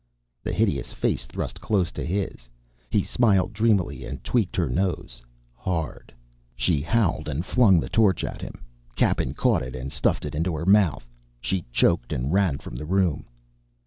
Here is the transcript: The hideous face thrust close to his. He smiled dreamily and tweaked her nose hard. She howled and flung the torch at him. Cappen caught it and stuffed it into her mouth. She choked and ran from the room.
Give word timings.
The 0.41 0.51
hideous 0.51 0.91
face 0.93 1.27
thrust 1.27 1.61
close 1.61 1.91
to 1.91 2.03
his. 2.03 2.49
He 2.89 3.03
smiled 3.03 3.53
dreamily 3.53 4.03
and 4.03 4.23
tweaked 4.23 4.55
her 4.55 4.67
nose 4.67 5.21
hard. 5.53 6.11
She 6.55 6.81
howled 6.81 7.29
and 7.29 7.45
flung 7.45 7.79
the 7.79 7.87
torch 7.87 8.23
at 8.23 8.41
him. 8.41 8.65
Cappen 8.95 9.35
caught 9.35 9.61
it 9.61 9.75
and 9.75 9.91
stuffed 9.91 10.25
it 10.25 10.33
into 10.33 10.55
her 10.55 10.65
mouth. 10.65 11.07
She 11.39 11.65
choked 11.71 12.11
and 12.11 12.33
ran 12.33 12.57
from 12.57 12.75
the 12.77 12.85
room. 12.87 13.27